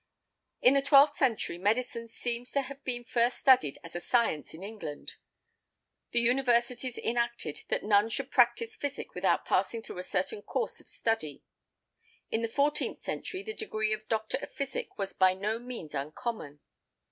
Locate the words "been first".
2.83-3.37